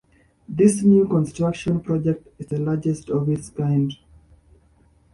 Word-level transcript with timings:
This 0.49 0.81
new 0.81 1.07
construction 1.07 1.79
project 1.79 2.27
is 2.39 2.47
the 2.47 2.57
largest 2.57 3.11
of 3.11 3.29
its 3.29 3.51
kind. 3.51 3.93